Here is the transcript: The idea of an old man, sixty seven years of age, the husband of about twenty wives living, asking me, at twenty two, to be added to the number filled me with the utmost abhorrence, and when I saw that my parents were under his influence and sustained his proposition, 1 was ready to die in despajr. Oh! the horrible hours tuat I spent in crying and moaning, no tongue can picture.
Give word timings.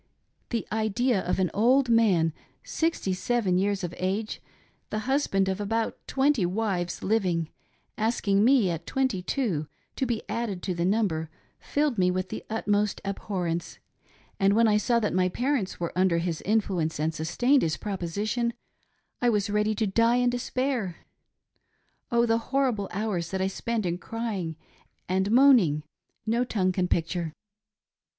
The 0.49 0.65
idea 0.71 1.21
of 1.21 1.37
an 1.37 1.51
old 1.53 1.87
man, 1.87 2.33
sixty 2.63 3.13
seven 3.13 3.59
years 3.59 3.83
of 3.83 3.93
age, 3.99 4.41
the 4.89 4.97
husband 5.05 5.47
of 5.47 5.61
about 5.61 5.95
twenty 6.07 6.43
wives 6.43 7.03
living, 7.03 7.49
asking 7.99 8.43
me, 8.43 8.71
at 8.71 8.87
twenty 8.87 9.21
two, 9.21 9.67
to 9.97 10.07
be 10.07 10.23
added 10.27 10.63
to 10.63 10.73
the 10.73 10.85
number 10.85 11.29
filled 11.59 11.99
me 11.99 12.09
with 12.09 12.29
the 12.29 12.43
utmost 12.49 12.99
abhorrence, 13.05 13.77
and 14.39 14.55
when 14.55 14.67
I 14.67 14.77
saw 14.77 14.99
that 14.99 15.13
my 15.13 15.29
parents 15.29 15.79
were 15.79 15.93
under 15.95 16.17
his 16.17 16.41
influence 16.41 16.99
and 16.99 17.13
sustained 17.13 17.61
his 17.61 17.77
proposition, 17.77 18.53
1 19.19 19.31
was 19.31 19.51
ready 19.51 19.75
to 19.75 19.85
die 19.85 20.15
in 20.15 20.31
despajr. 20.31 20.95
Oh! 22.11 22.25
the 22.25 22.39
horrible 22.49 22.89
hours 22.91 23.29
tuat 23.29 23.39
I 23.41 23.45
spent 23.45 23.85
in 23.85 23.99
crying 23.99 24.55
and 25.07 25.29
moaning, 25.29 25.83
no 26.25 26.43
tongue 26.43 26.71
can 26.71 26.87
picture. 26.87 27.35